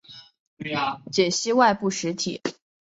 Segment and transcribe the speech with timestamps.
[1.11, 2.41] 解析外部实体。